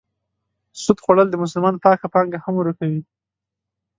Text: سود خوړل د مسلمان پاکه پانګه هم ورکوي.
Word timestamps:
سود 0.83 0.97
خوړل 1.03 1.27
د 1.31 1.35
مسلمان 1.43 1.75
پاکه 1.83 2.07
پانګه 2.13 2.39
هم 2.45 2.53
ورکوي. 2.57 3.01